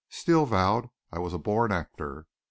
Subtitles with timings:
[0.09, 2.25] Steele vowed I was a born actor.